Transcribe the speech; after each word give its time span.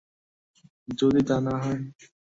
যদি 0.99 1.21
তা 1.29 1.37
না 1.45 1.53
হয়? 1.63 1.81